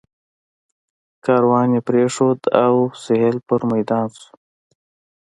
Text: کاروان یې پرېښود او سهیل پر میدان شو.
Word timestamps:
کاروان 1.25 1.67
یې 1.75 1.81
پرېښود 1.87 2.39
او 2.63 2.75
سهیل 3.03 3.37
پر 3.47 3.61
میدان 3.71 4.07
شو. 4.19 4.31